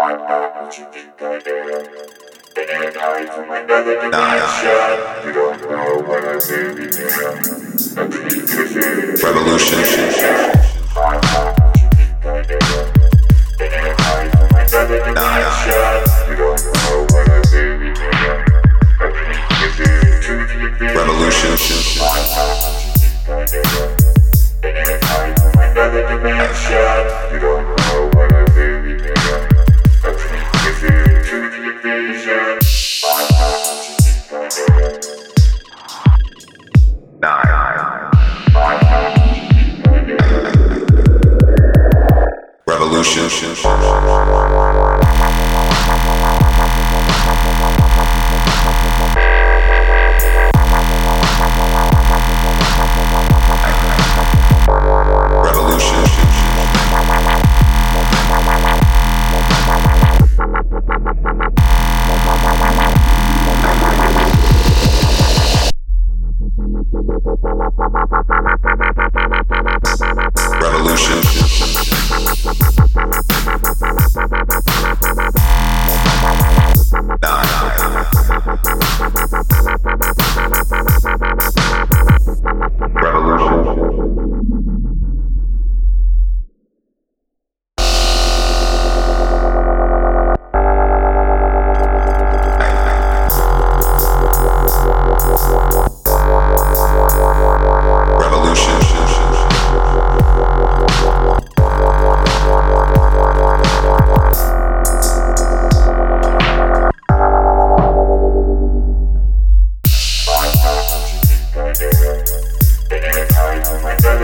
[0.00, 1.88] I know what you think I did.
[2.56, 4.78] And you're coming from another dimension.
[5.26, 7.34] You don't know what I'm in here.
[9.24, 9.87] Revolution.
[42.98, 43.54] revolution.
[55.44, 56.18] Revolution.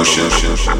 [0.00, 0.70] Revolution.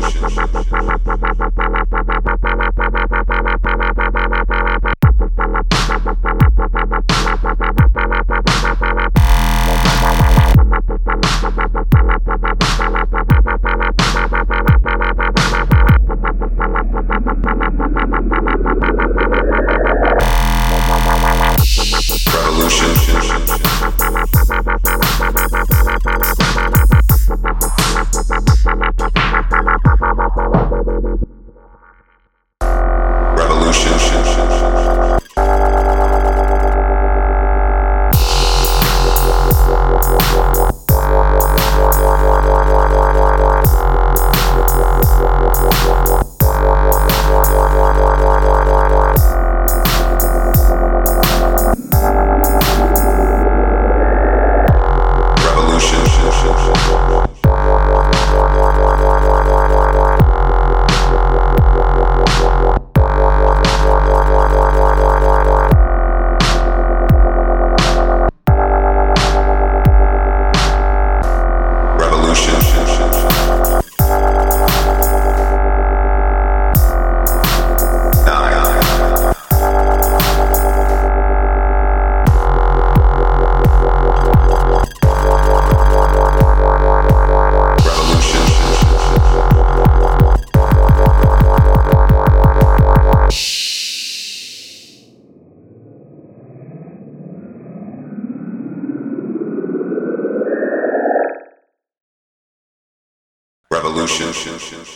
[103.93, 104.91] revolution.